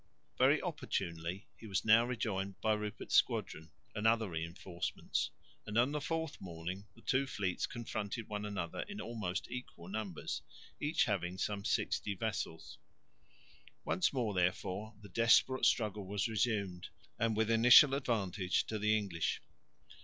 Very 0.39 0.59
opportunely 0.63 1.47
he 1.55 1.67
was 1.67 1.85
now 1.85 2.03
rejoined 2.03 2.59
by 2.59 2.73
Rupert's 2.73 3.13
squadron 3.13 3.69
and 3.93 4.07
other 4.07 4.27
reinforcements; 4.31 5.29
and 5.67 5.77
on 5.77 5.91
the 5.91 6.01
fourth 6.01 6.41
morning 6.41 6.87
the 6.95 7.03
two 7.03 7.27
fleets 7.27 7.67
confronted 7.67 8.27
one 8.27 8.43
another 8.43 8.79
in 8.87 8.99
almost 8.99 9.47
equal 9.51 9.87
numbers, 9.87 10.41
each 10.79 11.03
having 11.05 11.37
some 11.37 11.63
sixty 11.63 12.15
vessels. 12.15 12.79
Once 13.85 14.11
more 14.11 14.33
therefore 14.33 14.95
the 15.03 15.09
desperate 15.09 15.67
struggle 15.67 16.07
was 16.07 16.27
resumed 16.27 16.89
and 17.19 17.37
with 17.37 17.51
initial 17.51 17.93
advantage 17.93 18.65
to 18.65 18.79
the 18.79 18.97
English. 18.97 19.39